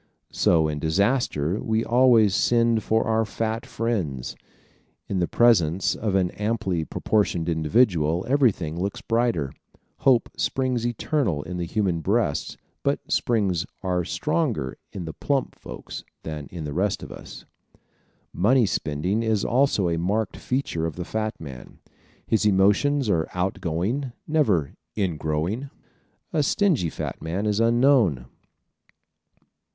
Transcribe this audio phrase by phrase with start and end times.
[0.33, 4.35] So in disaster we always send for our fat friends.
[5.07, 9.53] In the presence of an amply proportioned individual everything looks brighter.
[9.97, 16.03] Hope springs eternal in human breasts but the springs are stronger in the plump folks
[16.23, 17.45] than in the rest of us.
[18.33, 21.77] Money spending is also a marked feature of the fat man.
[22.25, 25.69] His emotions are out going, never "in growing."
[26.33, 28.25] A stingy fat man is unknown.